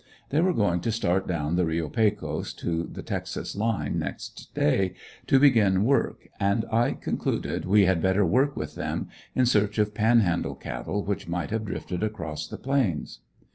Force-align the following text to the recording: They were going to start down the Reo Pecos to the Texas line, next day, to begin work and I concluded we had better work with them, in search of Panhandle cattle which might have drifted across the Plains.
They 0.29 0.41
were 0.41 0.51
going 0.55 0.79
to 0.81 0.91
start 0.91 1.27
down 1.27 1.57
the 1.57 1.65
Reo 1.67 1.87
Pecos 1.87 2.53
to 2.55 2.85
the 2.91 3.03
Texas 3.03 3.55
line, 3.55 3.99
next 3.99 4.51
day, 4.55 4.95
to 5.27 5.39
begin 5.39 5.83
work 5.85 6.27
and 6.39 6.65
I 6.71 6.93
concluded 6.93 7.65
we 7.65 7.85
had 7.85 8.01
better 8.01 8.25
work 8.25 8.55
with 8.57 8.73
them, 8.73 9.09
in 9.35 9.45
search 9.45 9.77
of 9.77 9.93
Panhandle 9.93 10.55
cattle 10.55 11.03
which 11.03 11.27
might 11.27 11.51
have 11.51 11.65
drifted 11.65 12.01
across 12.01 12.47
the 12.47 12.57
Plains. 12.57 13.19